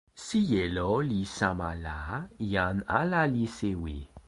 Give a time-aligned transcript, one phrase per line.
[0.21, 1.95] sijelo li sama la,
[2.55, 3.97] jan ala li sewi.